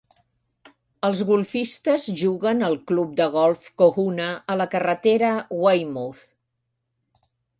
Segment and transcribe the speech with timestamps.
[1.09, 5.31] Els golfistes juguen al Club de Golf Cohuna a la carretera
[5.65, 6.25] Weymouth.